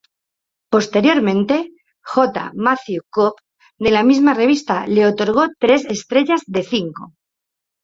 [0.73, 1.59] Posteriormente,
[2.13, 3.35] J Matthew Cobb
[3.89, 7.11] de la misma revista le otorgó tres estrellas de cinco.